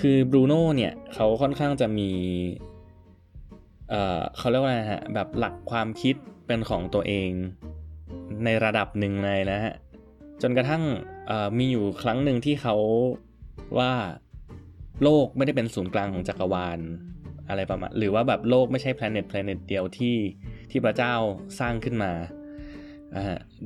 [0.00, 2.10] คือบรูโน่เนี่ยเขาค่อนข้างจะมี
[3.90, 6.14] เอ่อเขาเรียกว่าอะไรฮะแบบหลักความคิด
[6.46, 7.30] เป็นของตัวเอง
[8.44, 9.74] ในระดับหนึ่งเลยนะฮะ
[10.42, 10.82] จนกระทั่ง
[11.58, 12.76] มีอยู่ครั้งหนึ่งที่เขา
[13.78, 13.92] ว่า
[15.02, 16.78] โลกไม่ได้เป็นศูนย์กลางของจักรวาล
[17.48, 20.16] อะไรประมาณหรือว่าแบบโลกไม่ใช่แพลเน็ตแพลเน็ตเดียวที่
[20.70, 21.14] ที่พระเจ้า
[21.60, 22.12] สร้างขึ้นมา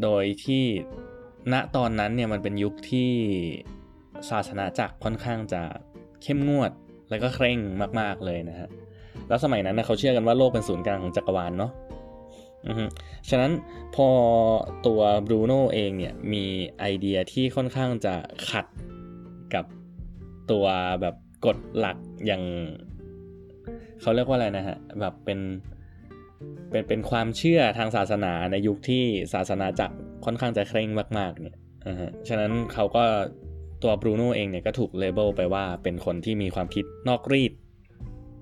[0.02, 0.64] โดยที่
[1.52, 3.12] ณตอนนั้นเนี่ยมันเป็นยุคที่
[4.30, 5.62] ศาสนาจักรค่อนข้างจะ
[6.22, 6.70] เข้มงวด
[7.10, 7.58] แล้วก็เคร่ง
[8.00, 8.68] มาก ๆเลยนะฮะ
[9.28, 11.72] แล้วสมัยนั้นนะเขาเชื่อกันว่าโลกเป็นศูนย์กลางของจักรวาลเนาะ
[13.28, 13.52] ฉะนั้น
[13.94, 14.08] พอ
[14.86, 16.44] ตัวบรูโน่เองเนี่ยมี
[16.78, 18.14] ไอเดียที่ค่อนข้างจะ
[18.50, 18.66] ขัด
[19.54, 19.64] กับ
[20.50, 20.66] ตัว
[21.00, 21.14] แบบ
[21.46, 21.96] กฎหลัก
[22.26, 22.42] อย่าง
[24.00, 25.40] เขาเรียกว่าอะไรนะฮะแบบเป็น
[26.70, 31.56] เป็นเป็นความเชื่อทางศาสนาในยุคที่ศาสนาจักรค่อนข้างจะเคร่งมากๆเนี่ย
[32.28, 33.02] ฉะนั้นเขาก็
[33.82, 37.52] ตัวบรูโน่เองเนี่ยก็ถูกเลเบลไปว่าเป็นคนที่มีความคิดนอกรีด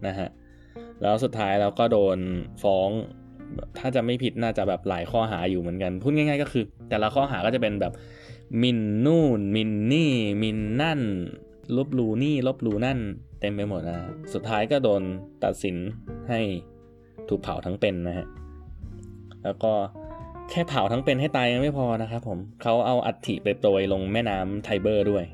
[0.07, 0.29] นะฮะ
[1.03, 2.19] แล้วสุดท้ายเราก็โดน
[2.63, 2.89] ฟ้อง
[3.79, 7.93] ถ้าจะไม่ผิดน่าจะแบบหลายข้อหาอยู่เหมือนกัน พูดง่าย ๆ ก็คือ แต่ละข้อหาก็จะเป็นแบบ
[8.63, 11.01] มินนู่นมินนี่มินนั่น
[11.77, 12.99] ลบลูนี่ ลบลูนั่น
[13.41, 13.99] เต็มไปหมดนะ
[14.33, 15.03] สุดท้ายก็โดน
[15.45, 15.77] ตัดสิน
[16.29, 16.41] ให้
[17.29, 18.27] ถูกเผาทั้งเป็นนะฮะ
[19.45, 19.73] แล้วก็
[20.51, 25.25] แค่เผาทั้งเป็นให้ตายยังไม่พอนะครับผมเขาเอาอัฐิไปโปรยลงแม่น้ำไทเบอร์ด้วย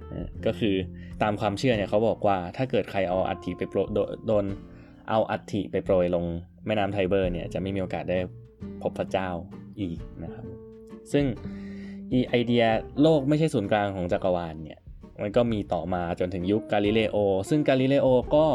[0.46, 0.74] ก็คือ
[1.22, 3.80] ตามความเชื่อเนี่ยเขาบอกว่าถ้าเกิดใครเอาอัฐิไปโปร
[4.26, 4.44] โดน
[5.08, 6.24] เอาอัฐิไปโปรยลง
[6.66, 8.18] แม่น้ำไทเบอร์เนี่ยจะไม่มีโอกาสได้
[8.82, 9.28] พบพระเจ้า
[9.80, 10.44] อีกนะครับ
[11.12, 11.24] ซึ่ง
[12.12, 12.64] อีไอเดีย
[13.02, 14.78] โลกไม่ใช่ศูนย์กลางของจักรวาลเนี่ย
[15.22, 17.16] มันก็มีต่อมาจนถึงยุคกาลิเลโอ
[17.50, 18.46] ซึ่งกาลิเลโอก็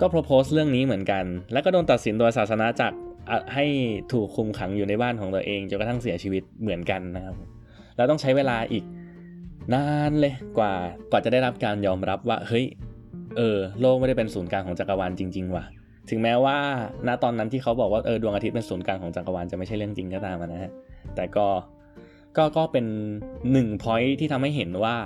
[0.00, 2.98] ก็โพส์เรื่องนี้เหมือนกัน แล้วก็โดนตัดสินโดยศาสนาจักร
[3.54, 3.66] ให้
[4.12, 7.36] ถูกคุมขังอยู่ในบ้านของตัวเองจนกระทั่งเสียชีวิตเหมือนกันนะครับ
[7.96, 8.84] แล้วต้องใช้เวลาอีก
[9.72, 10.72] นานเลยกว่า
[11.10, 12.66] กว่าจะได้รับการยอมรับว่าเฮ้ย
[13.36, 15.64] เออโลกไม่ได้เป็นศูนย์กลางของจักรวาลจริง ๆ ว่ะ
[16.10, 16.58] ถึงแม้ว่า
[17.06, 20.72] ณตอนนั้นที่เขาบอกว่าเออดวงอาทิตย์เป็นศูนย์กลางของจักรวาลจะไม่ใช่เรื่องจริงก็ตามนะฮะ
[21.16, 21.46] แต่ก็
[22.36, 22.86] ก็ก็เป็น
[23.52, 24.96] หนึ่งพอยที่ทำให้เห็นว่า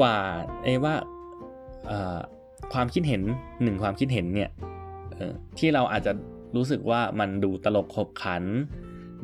[0.00, 0.16] กว่า
[0.64, 0.94] เอว่า
[2.72, 3.22] ความคิดเห็น
[3.62, 4.50] หนึ่งความคิดเห็นเนี่ย
[5.58, 6.12] ที่เราอาจจะ
[6.56, 8.44] รู้สึกว่ามันดูตลกขบขัน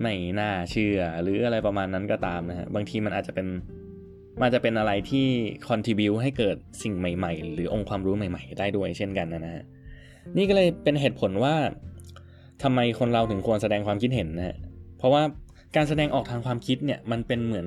[0.01, 3.47] ไม่น่าเชื่อ หรืออะไรประมาณนั้นก็ตามนะฮะบางทีมันอาจจะเป็น
[4.43, 5.27] มันจะเป็นอะไรที่
[5.69, 9.65] คอนทิบิวให้เกิดสิ่งใหม่ ๆ หรือองค์ความรู้ใหม่ ๆ ได้ด้วยเช่นกันนะฮะ
[10.37, 11.55] นี่ก็เลยเป็นเหตุผลว่า
[12.63, 14.57] ทำไมคนเราถึงควรแสดงความคิดเห็นนะฮะ
[14.99, 15.23] เพราะว่า
[15.77, 17.67] การแสดงออกทางความคิดเนี่ยมันเป็นเหมือน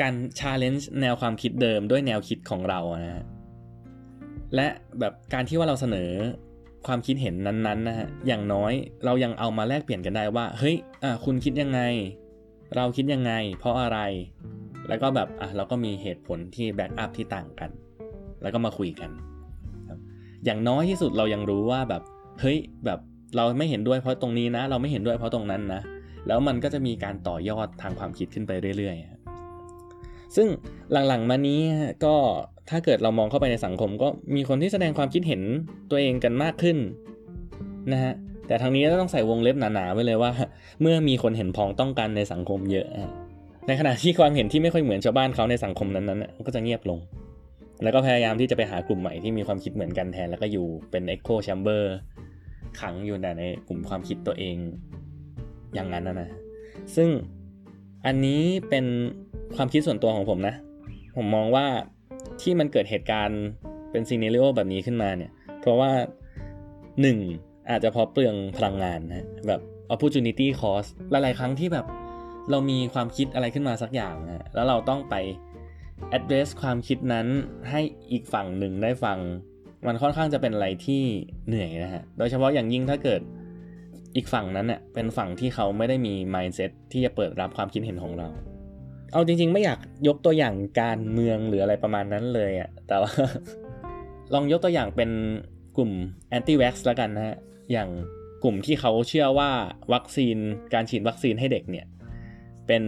[0.00, 3.24] การ challenge แนวความคิดเดิมด้วยแนวคิดของเรานะฮะ
[4.54, 4.66] และ
[5.00, 6.10] แบบการที่ว่าเราเสนอ
[6.86, 8.72] ความคิดเห็นนั้นๆนะฮะ อย่างน้อย
[9.04, 11.80] เรายังเอามาแลกเปลี่ยนกันได้ว่า เฮ้ย อะคุณคิดยังไง
[12.76, 13.98] เราคิดยังไง เพราะอะไร
[14.88, 17.70] แล้วก็แบบ อะเราก็มีเหตุผลที่ back up ที่ต่างกัน
[18.42, 19.10] แล้วก็มาคุยกัน
[20.46, 22.02] อย่างน้อยที่สุดเรายังรู้ว่าแบบ
[22.40, 22.98] เฮ้ยแบบ
[23.36, 25.80] เราไม่เห็นด้วยเพราะตรงนี้นะ เราไม่เห็นด้วยเพราะตรงนั้นนะ
[26.26, 30.46] แล้วมันก็จะมีการต่อยอดทางความคิดขึ้นไปเรื่อยๆ ซึ่ง
[30.92, 31.60] หลังๆมานี้
[32.04, 32.14] ก็
[32.70, 35.42] ถ้าเกิดเรามองเข้าไปในสังคม ก็มีคนที่แสดงความคิดเห็น
[35.90, 36.76] ตัวเองกันมากขึ้น
[37.92, 38.14] นะฮะ
[38.46, 40.30] แต่ทางนี้ก็ต้องใส่วงเล็บหนาๆไว้เลยว่า
[40.80, 42.86] เมื่อมีคนเห็นพ้องต้องกันในสังคมเยอะ
[43.66, 46.98] ในขณะที่ความเห็นที่ไม่ค่อยเหมือนชาวบ้านเขาในสังคมนั้นๆก็จะเงียบลง
[47.82, 51.82] แล้วก็พยายามที่จะไปหากลุ่มใหม่ที่มีความคิดเหมือนกันแทน แล้วก็อยู่เป็น Echo Chamber
[52.80, 54.56] ขังอยู่แต่ในกลุ่มความคิดตัวเอง
[55.74, 56.28] อย่างนั้นนะนะ
[56.96, 57.08] ซึ่ง
[58.06, 58.84] อันนี้เป็น
[59.56, 60.54] ความคิดส่วนตัวของผมนะ
[61.16, 61.66] ผมมองว่า
[62.40, 63.42] ที่มันเกิดเหตุการณ์
[63.90, 65.90] เป็นซีเนเรียแบบนี้ขึ้นมาเนี่ย เพราะว่า
[67.00, 67.70] 1.
[67.70, 69.60] อาจจะเพราะเปลืองพลังงานนะแบบ
[69.94, 71.86] opportunity cost หลายๆครั้งที่แบบ
[72.50, 75.14] เรามีความคิดอะไรขึ้นมาสักอย่างนะแล้วเราต้องไป
[76.16, 77.26] address ความคิดนั้น
[77.70, 77.80] ให้
[78.10, 79.18] อีกฝั่งหนึ่งได้ฟัง
[79.86, 81.02] มันค่อนข้างจะเป็นอะไรที่
[81.46, 83.20] เหนื่อยนะฮะ โดยเฉพาะอย่างยิ่งถ้าเกิด
[84.16, 88.28] อีกฝั่งนั้นเน่ยเป็นฝั่งที่เขาไม่ได้มี mindset ที่จะเปิดรับความคิดเห็นของเรา
[89.12, 89.78] เอาจริง ๆ ไม่อยาก
[90.08, 93.12] ยกตัวอย่างการเมืองหรืออะไรประมาณนั้นเลยอะแต่ว่า
[94.34, 95.10] ลองยกตัวอย่างเป็น
[95.76, 95.90] กลุ่ม
[96.36, 97.36] anti vax แล้วกันนะฮะ
[97.72, 97.88] อย่าง
[98.44, 99.50] กลุ่มที่เขาเชื่อว่า
[99.92, 100.36] วัคซีน
[100.74, 101.86] การฉีดวัคซีนให้เด็กเนี่ย
[102.66, 102.84] เป็น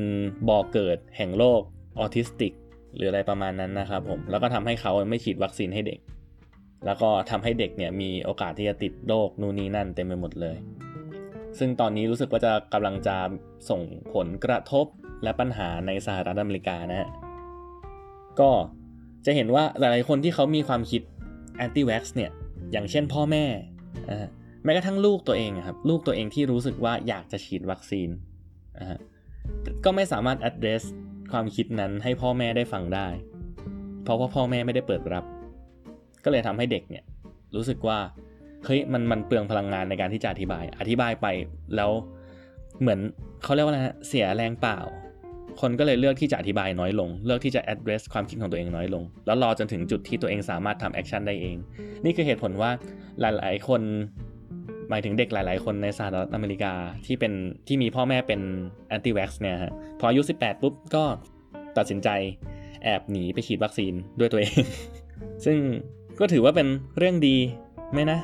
[0.49, 1.61] บ่อเกิดแห่งโรค
[1.99, 2.53] ออทิสติก
[2.99, 5.99] หรืออะไรประมาณนั้นนะครับผมแล้วก็ทำให้เขาไม่ฉีดวัคซีนให้เด็ก
[6.87, 10.57] แล้วก็ทำให้เด็กเนี่ยมีโอกาสที่จะติดโรคนู่นนี่นั่นเต็มไปหมดเลย
[11.59, 13.17] ซึ่งตอนนี้รู้สึกว่าจะกำลังจะ
[13.71, 13.81] ส่ง
[14.15, 14.87] ผลกระทบ
[15.23, 17.09] และปัญหาในสหรัฐอเมริกานะฮะ
[18.41, 18.51] ก็
[19.27, 21.03] จะเห็นว่าหลายๆคนที่เขามีความคิด
[21.65, 22.31] anti vax เนี่ย
[22.73, 23.45] อย่างเช่นพ่อแม่
[24.65, 28.09] แม้กระทั่งลูกตัวเองครับลูกตัวเองที่รู้สึกว่าอยากจะฉีดวัคซีน
[29.85, 30.83] ก็ไม่สามารถ address
[31.33, 33.09] ความคิดนั้นให้พ่อแม่ได้ฟังได้
[34.05, 35.25] เพราะว่าพ่อแม่ไม่ได้เปิดรับ
[36.25, 37.05] ก็เลยทำให้เด็กเนี่ย
[37.57, 37.99] รู้สึกว่า
[38.65, 41.27] เฮ้ยมันมันเปลืองพลังงานในการที่จะอธิบาย อธิบายไป
[41.77, 41.91] แล้ว
[42.81, 43.01] เหมือน
[43.43, 44.79] เขาเรียกว่าอะไรฮะเสียแรงเปล่า
[45.61, 51.57] คนก็เลยเลือกที่จะอธิบายน้อยลง เลือกที่จะ address ความคิดของตัวเองน้อยลง แล้วรอจนถึงจุดที่ตัวเองสามารถทำแอคชั่นได้เอง
[52.05, 52.71] นี่คือเหตุผลว่า
[53.21, 53.83] หลาย ๆ คน
[54.91, 56.73] หมายถึงเด็กหลาย ๆ คนในสหรัฐอเมริกา
[57.07, 57.33] ที่เป็น
[57.67, 58.41] ที่มีพ่อแม่เป็น
[58.95, 61.05] anti vax เนี่ยฮะพออายุ 18 ปุ๊บก็
[61.77, 62.09] ตัดสินใจ
[62.85, 64.55] แอบหนีไปฉีดวัคซีนด้วยตัวเอง
[65.45, 65.59] ซึ่ง
[66.21, 67.37] ก็ถือว่าเป็นเรื่องดี
[67.93, 68.19] ไหมนะ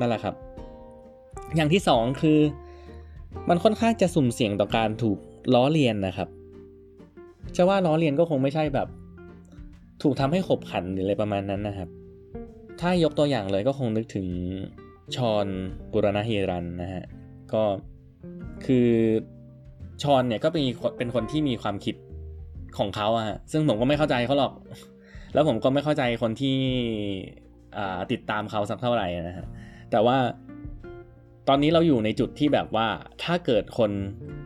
[0.00, 0.34] นั่นแหละครับ
[1.56, 2.38] อย่างที่สองคือ
[3.48, 5.18] มันค่อนข้างจะสุ่มเสี่ยงต่อการถูก
[5.54, 6.28] ล้อเลียนนะครับ
[7.56, 8.88] จะว่าล้อเลียนก็คงไม่ใช่แบบ
[10.02, 11.88] ถูกทำให้ขบขันหรืออะไรประมาณนั้นนะครับ
[12.80, 14.26] ถ้ายกตัวอย่างเลยก็คงนึกถึง
[15.14, 15.46] ชอน
[15.92, 17.04] บุรณะเฮรันนะฮะ
[17.52, 17.62] ก็
[18.66, 18.88] คือ
[20.02, 20.64] ชอนเนี่ยก็เป็น
[20.98, 21.94] เป็นคนที่มีความคิด
[22.78, 24.52] ของเขาอะซึ่งผมก็ไม่เข้าใจเขาหรอก
[25.34, 26.56] แล้วผมก็ไม่เข้าใจคนที่
[28.12, 29.46] ติดตามเขาสักเท่าไหร่นะฮะ
[29.90, 30.18] แต่ว่า
[31.48, 32.88] ตอนนี้เราอยู่ในจุดที่แบบว่า
[33.22, 33.90] ถ้าเกิดคน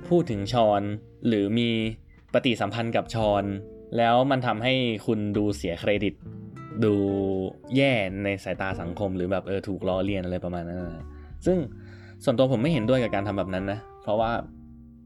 [0.08, 0.82] พูดถึงชอน
[1.26, 1.70] หรือมี
[2.32, 3.44] ปฏิสัมพันธ์กับชอน
[3.96, 4.74] แล้วมันทำให้
[5.06, 6.14] คุณดูเสียเครดิต
[6.84, 6.94] ดู
[7.76, 7.92] แย่
[8.24, 11.04] ในสายตาสังคมหรือแบบเออถูกล้อเลียนอะไรประมาณนั้นนะ
[11.46, 11.58] ซึ่ง
[12.24, 14.32] ส่วนตัวผมไม่เห็นด้วยกับการทำแบบนั้นนะ เพราะว่า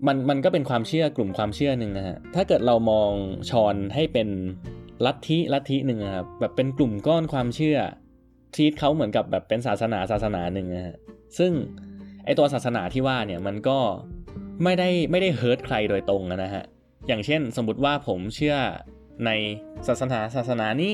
[0.06, 3.10] มันมันก็เป็นความเชื่อกลุ่มความเชื่อหนึ่งนะฮะ ถ้าเกิดเรามอง
[3.50, 4.28] ชอนให้เป็น
[5.06, 7.78] ลัทธิลัทธิหนึ่งครับแบบเป็นกลุ่มก้อนความเชื่อ
[8.54, 10.96] ทีตเขาเหมือนกับแบบเป็นศาสนาศาสนาหนึ่งนะฮะ
[11.38, 11.52] ซึ่ง
[12.24, 13.78] ไอตัวศาสนาที่ว่าเนี่ยมันก็
[14.62, 16.64] ไม่ได้ไม่ได้เฮิร์ตใครโดยตรงนะฮะ
[17.08, 18.56] อย่างเช่นสมมติว่าผมเชื่อ
[19.26, 19.30] ใน
[19.86, 20.92] ศาสนาศาสนานี้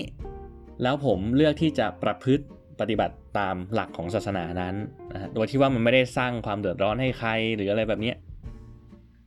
[0.83, 2.45] แล้วผมเลือกที่จะประพฤติ
[2.81, 4.75] ปฏิบัติตามหลักของศาสนานั้น
[5.13, 8.13] นะฮะโดยที่ว่ามันไม่ได้สร้างความเดือดร้อนให้ใครหรืออะไรแบบนี้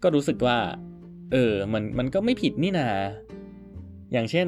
[0.04, 0.58] ก็รู้สึกว่า
[1.32, 2.88] เออมันมันก็ไม่ผิดนี่นา
[4.14, 4.48] อย่างเช่น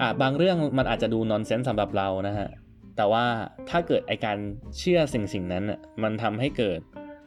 [0.00, 2.48] อ่าบางเรื่องมันอาจจะดูนอนเซนส์สำหรับเรานะฮะ
[2.96, 3.24] แต่ว่า
[3.70, 4.38] ถ้าเกิดไอการ
[4.78, 5.64] เชื่อสิ่งสิ่งนั้น
[6.02, 6.80] มันทำให้เกิด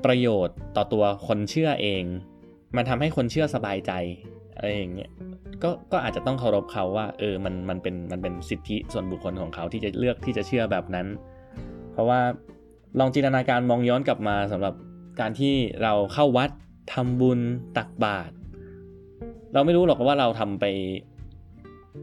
[0.05, 2.03] ประโยชน์ต่อตัวคนเชื่อเอง
[2.75, 3.91] มันทำให้คนเชื่อสบายใจ
[4.55, 5.11] อะไรอย่างเงี้ย
[5.63, 11.07] ก็ก็อาจจะต้องเคารพเขาว่า เออมันมันเป็นมันเป็นสิทธิส่วนบุคคลของเขาที่จะเลือกที่จะเชื่อแบบนั้น
[11.93, 12.19] เพราะว่า
[12.99, 14.73] ลองจินตนาการมองย้อนกลับมาสำหรับ
[15.19, 16.49] การที่เราเข้าวัด
[16.93, 17.39] ทำบุญ
[17.77, 18.33] ตักบาตร
[19.53, 20.65] เราไม่รู้หรอกว่าเราทำไป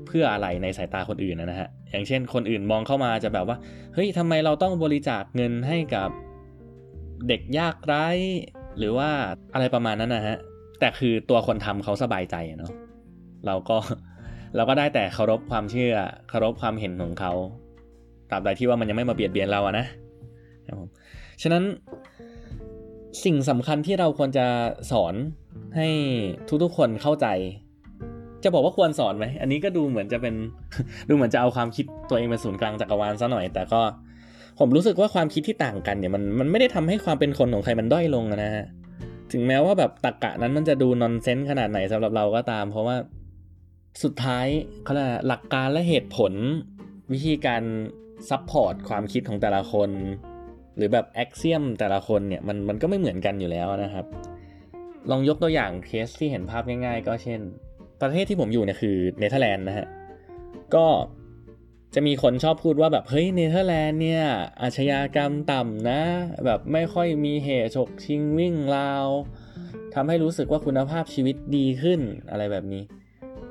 [0.07, 3.57] เพื่ออะไรในสายตาคนอื่นนะฮะ อย่างเช่น คนอื่นมองเข้ามาจะแบบว่า
[3.95, 6.09] เฮ้ยทำไมเราต้องบริจาคเงินให้กับ
[7.29, 8.07] เด็กยากไร้
[8.79, 9.09] หรือว่า
[9.55, 10.37] อะไรประมาณนั้นนะฮะ
[10.81, 12.73] แต่คือตัวคนทำเขาสบายใจเนาะ
[13.46, 13.77] เราก็
[14.57, 15.94] เราก็ได้แต่เคารพความเชื่อ
[16.29, 17.33] เคารพความเห็นของเขา
[18.31, 19.87] ตราบใดที่ว่ามันยังไม่มาเบียดเบียนเราอะนะ
[20.66, 20.88] ครับผม
[21.42, 21.64] ฉะนั้น
[23.25, 24.46] สิ่งสำคัญที่เราควรจะ
[24.90, 25.14] สอน
[25.77, 25.88] ให้
[26.62, 27.27] ทุกๆคนเข้าใจ
[28.44, 30.35] จะบอกว่าควรสอนไหมอันนี้ก็ดูเหมือนจะเป็น
[31.09, 33.81] ดูเหมือนจะเอาความคิดตัวเองเป็นศูนย์กลางจักรวาลซะหน่อย แต่ก็
[34.59, 38.66] ผมรู้สึกว่าความคิดที่ต่างกันเนี่ยมันมันไม่ได้ทำให้ความเป็นคนของใครมันด้อยลงนะฮะ
[39.33, 42.96] ถึงแม้ว่าแบบตรรกะนั้นมันจะดู nonsense ขนาดไหนสำหรับเราก็ตาม เพราะว่า
[44.02, 44.46] สุดท้าย
[44.82, 46.32] เขาเรียกหลักการและเหตุผล
[47.12, 47.62] วิธีการ
[48.29, 49.90] support ความคิดของแต่ละคน
[50.76, 54.06] หรือแบบ axiom แต่ละคนเนี่ยมันมันก็ไม่เหมือนกันอยู่แล้วนะครับ
[55.11, 57.40] ลองยกตัวอย่างเคสที่เห็นภาพง่าย ๆ ก็เช่น
[58.00, 59.87] ประเทศที่ผมอยู่เนี่ยคือเนเธอร์แลนด์นะฮะ
[60.74, 60.87] ก็
[61.94, 64.24] จะมีคนชอบพูดว่าแบบเฮ้ยเนเธอร์แลนด์เนี่ย
[64.62, 66.02] อาชญากรรมต่ำนะ
[66.46, 69.06] แบบไม่ค่อยมีเหตุฉกชิงวิ่งราว
[69.94, 72.82] ทำให้รู้สึกว่าคุณภาพชีวิตดีขึ้นอะไรแบบนี้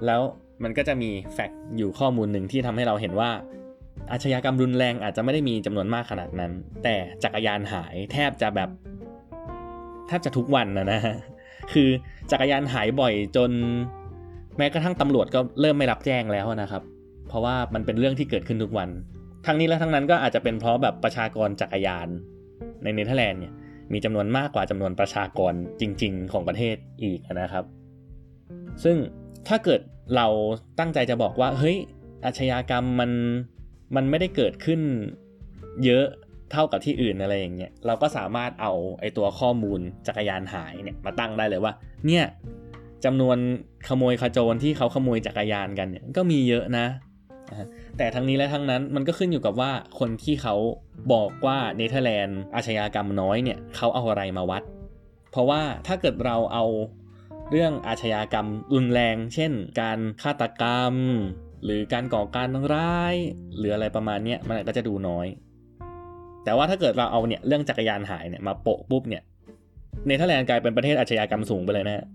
[0.05, 0.21] แล้ว
[0.63, 3.29] มันก็จะมีแฟกต์อยู่ข้อมูลหนึ่งที่ทำให้เราเห็นว่า
[4.12, 6.51] อาชญากรรมรุนแรงอาจจะไม่ได้มีจำนวนมากขนาดนั้น
[6.84, 8.69] แต่จักรยานหายแทบจะแบบ
[10.08, 11.01] แทบจะทุกวันนะนะ
[11.73, 11.89] คือ
[12.31, 13.51] จักรยานหายบ่อยจน
[14.58, 16.84] แม้กระทั่งตำรวจก็เริ่มไม่รับแจ้งแล้วนะครับ
[17.27, 18.89] เพราะว่ามันเป็นเรื่องที่เกิดขึ้นทุกวัน
[19.45, 22.08] ทั้งนี้และทั้งนั้นก็อาจจะเป็นเพราะแบบประชากรจักรยาน
[22.84, 23.53] ในเนเธอร์แลนด์เนี่ย
[23.93, 27.65] มีจำนวนมากกว่าจำนวนประชากรจริง ๆ ของประเทศอีกนะครับ
[28.84, 28.97] ซึ่ง
[29.47, 29.79] ถ้าเกิด
[30.15, 30.27] เรา
[30.79, 31.77] ตั้งใจจะบอกว่า เฮ้ย
[32.25, 33.12] อาชญากรรมมัน
[33.95, 34.81] มันไม่ได้เกิดขึ้น
[35.86, 36.05] เยอะ
[36.51, 41.73] เท่ากับที่อื่นอะไรอย่างเงี้ย เราก็สามารถเอาไอตัวข้อมูลจักรยานหายเนี่ยมาตั้งได้เลยว่า
[42.08, 42.23] เนี่ย
[43.05, 43.38] จำนวน
[43.88, 46.86] ขโมยขโจรที่เขาขโมยจักรยานกันเนี่ยก็มีเยอะนะ
[47.97, 50.55] แต่ทั้งนี้และทั้งนั้นมันก็ขึ้นอยู่กับว่าคนที่เขา
[51.13, 54.63] บอกว่าเนเธอร์แลนด์อาชญากรรมน้อยเนี่ยเขาเอาอะไรมาวัด
[55.31, 56.65] เพราะว่าถ้าเกิดเราเอา
[57.51, 60.93] เรื่องอาชญากรรมรุนแรง เช่น การฆาตกรรม
[61.63, 63.15] หรือการก่อการร้าย
[63.58, 65.27] หรืออะไรประมาณนี้มันก็จะดูน้อย
[66.43, 69.23] แต่ว่าถ้าเกิดเราเอาเนี่ยเรื่องจักรยานหายเนี่ยมาโปะปุ๊บเนี่ย
[70.05, 72.05] เนเธอร์แลนด์กลายเป็นประเทศอาชญากรรมสูงไปเลยนะ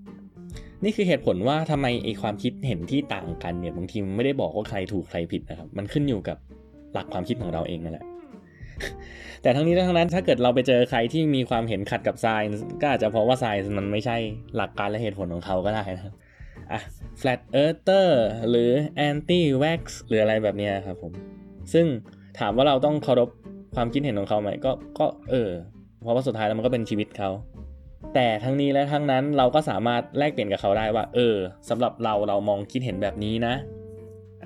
[0.84, 6.36] นี่คือเหตุผลว่าทำไมไอความคิดเห็นที่ต่างกันเนี่ยบางทีไม่ได้บอกว่าใครถูกใครผิดนะครับ มันขึ้นอยู่กับ
[6.92, 8.04] หลักความคิดของเราเองนั่นแหละ
[9.42, 12.48] แต่ทั้งนี้ทั้งนั้นถ้าเกิดเราไปเจอใครที่มีความเห็นขัดกับไซน์
[12.80, 14.16] ก็อาจจะเพราะว่าไซน์มันไม่ใช่
[14.56, 16.14] หลักการและเหตุผลของเขาก็ได้นะครับ
[16.72, 16.80] อะ
[17.20, 18.08] flat earther
[18.50, 18.70] หรือ
[19.08, 21.12] anti wax หรืออะไรแบบนี้ครับผม
[21.72, 21.86] ซึ่ง
[22.38, 23.30] ถามว่าเราต้องเคารพ
[23.74, 25.50] ความคิดเห็นของเขาไหมก็ก็เออ
[26.02, 27.30] เพราะว่าสุดท้ายแล้วมันก็เป็นชีวิตเขา
[28.14, 31.36] แต่ทั้งนี้และทั้งนั้นเราก็สามารถแลกเปลี่ยนกับเขาได้ว่า เออ
[31.68, 33.54] สำหรับเราเรามองคิดเห็นแบบนี้นะ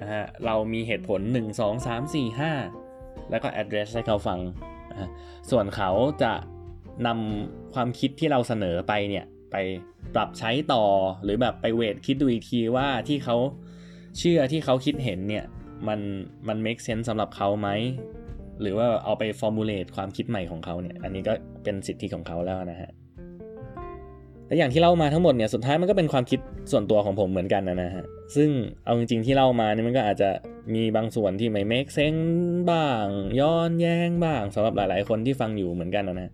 [0.01, 2.84] นะฮะเรามีเหตุผล 1 2 3 4 5
[3.31, 4.39] แล้วก็ address ให้เขาฟัง
[5.51, 5.91] ส่วนเขา
[6.23, 6.33] จะ
[7.07, 9.57] นำความคิดที่เราเสนอไปเนี่ยไป
[10.15, 10.85] ปรับใช้ต่อ
[11.25, 13.37] หรือแบบไปเวทคิดดูอีกทีว่าที่เขา
[14.19, 15.45] เชื่อที่เขาคิดเห็นเนี่ย
[15.89, 16.01] มัน
[16.49, 17.69] มัน make sense สำหรับเขาไหม
[18.61, 21.33] หรือว่าเอาไป formulate ความคิดใหม่ของเขาเนี่ยอันนี้ก็
[21.65, 22.91] เป็นสิทธิของเขาแล้วนะฮะ
[24.47, 26.41] แต่อย่างที่เล่ามาทั้งหมดเนี่ยสุดท้ายมันก็เป็นความคิด
[26.73, 28.05] ส่วนตัวของผมเหมือนกันนะฮะ
[28.37, 28.51] ซึ่ง
[28.85, 30.31] เอาจริงๆที่เล่ามาเนี่ยมันก็อาจจะ
[30.75, 32.17] มีบางส่วนที่ไม่เมคเซน
[32.71, 33.07] บ้าง
[33.41, 36.31] ย้อนแย้งบ้างสำหรับหลาย ๆ คนที่ฟังอยู่เหมือนกันนะ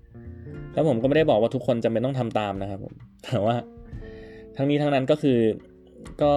[0.75, 3.57] แล้วผมก็ไม่ได้บอกว่าทุกคนจำเป็นต้องทำตามนะครับผมแต่ว่า
[4.57, 5.38] ทั้งนี้ทั้งนั้นก็คือ
[6.23, 6.33] ก็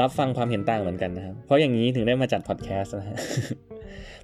[0.00, 3.18] รับฟังความเห็นต่างเหมือนกันนะครับ เพราะอย่างนี้ถึงได้มาจัดพอดแคสต์นะฮะ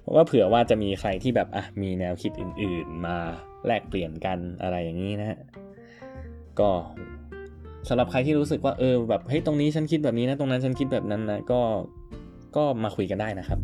[0.01, 3.17] เพราะว่าเผื่อว่าจะมีใครที่แบบอะมีแนวคิดอื่น ๆ มา
[3.67, 5.37] แลกเปลี่ยนกันอะไรอย่างนี้นะฮะ
[6.59, 6.69] ก็
[7.89, 11.59] สำหรับใครที่รู้สึกว่าเออแบบเฮ้ยตรงนี้ฉันคิดแบบนี้นะ ตรงนั้นฉันคิดแบบนั้นนะก็
[12.55, 13.59] ก็มาคุยกันได้นะครับ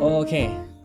[0.00, 0.34] โอเค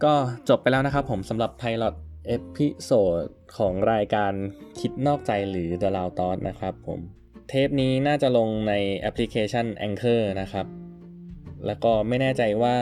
[0.04, 0.14] ก็
[0.50, 1.96] จบไปแล้วนะครับผมสำหรับ pilot
[2.28, 3.26] episode
[3.58, 4.32] ของรายการ
[4.80, 7.00] คิดนอกใจหรือ The Loud Thought นะครับผม
[7.48, 10.66] เทปนี้น่าจะลงในแอปพลิเคชัน Anchor นะครับ
[11.66, 12.78] แล้วก็ไม่แน่ใจว่า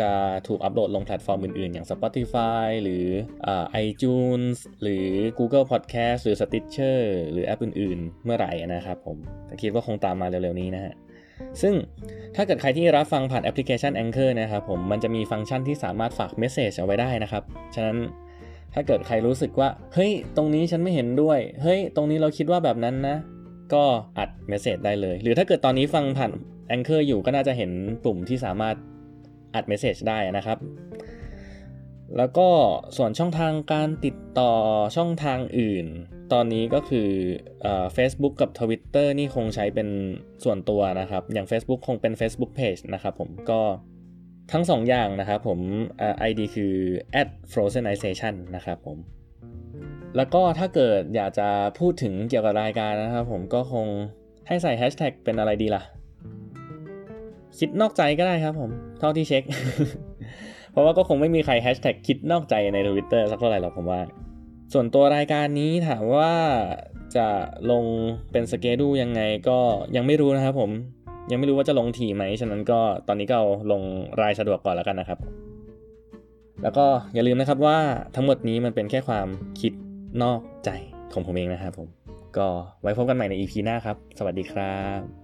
[0.00, 0.10] จะ
[0.48, 3.04] ถูกอัปโหลดลงแพลตฟอร์มอื่น ๆ อย่าง Spotify หรือ
[3.44, 5.06] ไอ่า iTunes หรือ
[5.38, 6.98] Google Podcast หรือ Stitcher
[7.32, 10.94] หรือแอปอื่น ๆ เมื่อไหร่นะครับผมแต่คิดว่าคงตามมาเร็ว ๆ นี้นะฮะ
[11.62, 11.74] ซึ่ง
[12.36, 17.42] ถ้าเกิดใครที่รับฟังผ่านแอปพลิเคชัน Anchor นะครับผมมันจะมีฟังก์ชันที่สามารถฝาก message เอาไว้ได้นะครับ
[17.74, 17.98] ฉะนั้น
[18.74, 23.16] ถ้าเกิดใครรู้สึกว่า เฮ้ย ตรงนี้ฉันไม่เห็นด้วย เฮ้ย ตรงนี้เราคิดว่าแบบนั้นนะ
[23.74, 23.84] ก็
[24.18, 26.32] อัด message ได้เลย หรือถ้าเกิดตอนนี้ฟังผ่าน
[26.74, 27.70] Anchor อยู่ก็น่าจะเห็น
[28.04, 28.76] ปุ่มที่สามารถ
[29.54, 30.58] อัดเมสเซจได้นะครับ
[32.16, 32.48] แล้วก็
[32.96, 34.52] ส่วนช่องทางการติดต่อ
[34.96, 35.86] ช่องทางอื่น
[36.32, 37.08] ตอนนี้ก็คือ
[37.62, 39.88] เอ่อ Facebook กับ Twitter นี่คงใช้เป็น
[40.44, 43.60] ส่วนตัวนะครับ อย่าง Facebook คงเป็น Facebook Page นะครับผมก็
[44.52, 45.60] ทั้งสองอย่างนะครับผม
[45.98, 46.74] เอ่อ ID คือ
[47.52, 48.98] @frozenization นะครับผม
[50.16, 53.86] แล้วก็ถ้าเกิดอยากจะพูดถึงเกี่ยวกับรายการนะครับผมก็คง
[54.46, 55.82] ให้ใส่แฮชแท็กเป็นอะไรดีล่ะ
[57.58, 59.42] คิดนอกใจก็ได้ครับผม เท่าที่เช็ค
[60.72, 64.00] เพราะว่าก็คงไม่มีใครแฮชแท็กคิดนอกใจในทวิตเตอร์สักเท่าไหร่หรอกผมว่า
[64.72, 66.32] ส่วนตัวรายการนี้ถามว่า
[67.16, 67.26] จะ
[67.70, 67.84] ลง
[68.32, 69.58] เป็นสเกดูยังไงก็
[69.96, 70.70] ยังไม่รู้นะครับผม
[71.30, 73.82] ยังไม่รู้ว่าจะลงทีไหม ฉะนั้นก็ตอนนี้ก็เอาลง
[74.20, 75.18] รายสะดวกก่อนแล้วกันนะครับ
[76.62, 77.78] แล้วก็อย่าลืมนะครับว่า
[78.16, 79.28] ทั้งหมดนี้มันเป็นแค่ความ
[79.60, 79.72] คิด
[80.22, 80.70] นอกใจ
[81.12, 81.88] ของผมเองนะครับผม
[82.38, 82.48] ก็
[82.82, 85.23] ไว้พบกันใหม่ใน EP หน้าครับ สวัสดีครับ